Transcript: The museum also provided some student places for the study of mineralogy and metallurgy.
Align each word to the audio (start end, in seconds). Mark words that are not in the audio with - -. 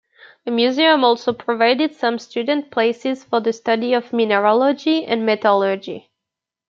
The 0.45 0.51
museum 0.51 1.03
also 1.03 1.31
provided 1.31 1.93
some 1.93 2.17
student 2.17 2.71
places 2.71 3.23
for 3.25 3.39
the 3.39 3.53
study 3.53 3.93
of 3.93 4.11
mineralogy 4.11 5.05
and 5.05 5.27
metallurgy. 5.27 6.09